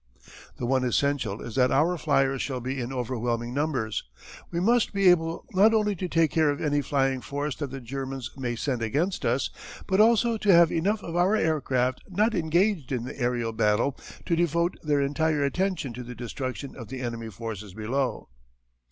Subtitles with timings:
[0.57, 4.03] The one essential is that our flyers shall be in overwhelming numbers.
[4.49, 7.79] We must be able not only to take care of any flying force that the
[7.79, 9.51] Germans may send against us,
[9.85, 13.95] but also to have enough of our aircraft not engaged in the aërial battle
[14.25, 18.27] to devote their entire attention to the destruction of the enemy forces below.